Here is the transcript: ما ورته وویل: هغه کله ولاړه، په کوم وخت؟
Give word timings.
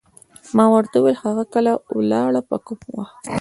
ما 0.55 0.65
ورته 0.73 0.95
وویل: 0.97 1.17
هغه 1.25 1.43
کله 1.53 1.71
ولاړه، 1.97 2.41
په 2.49 2.57
کوم 2.65 2.79
وخت؟ 2.97 3.21